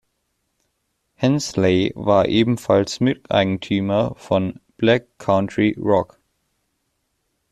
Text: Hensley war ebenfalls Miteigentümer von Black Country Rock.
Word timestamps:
Hensley 1.13 1.91
war 1.95 2.27
ebenfalls 2.27 3.01
Miteigentümer 3.01 4.15
von 4.15 4.59
Black 4.75 5.19
Country 5.19 5.75
Rock. 5.79 6.19